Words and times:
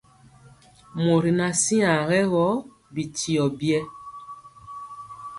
Mɔri 1.01 1.31
ŋan 1.37 1.53
siaŋg 1.63 2.03
rɛ 2.09 2.19
gɔ, 2.31 2.45
bityio 2.93 3.45
biɛɛ. 3.57 3.81